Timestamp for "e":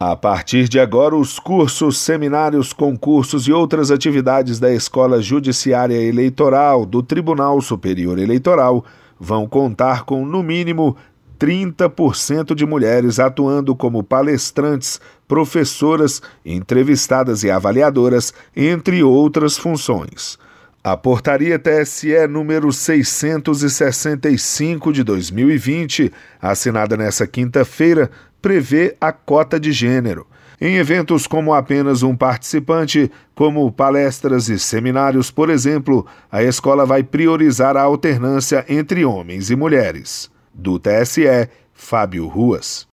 3.48-3.52, 17.42-17.50, 34.48-34.58, 39.50-39.56